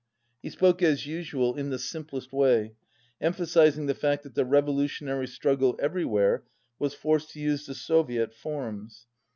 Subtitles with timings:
[0.41, 2.73] He spoke as usual, in the simplest way,
[3.21, 6.43] emphasiz ing the fact that the revolutionary struggle every where
[6.79, 9.05] was forced to use the Soviet forms.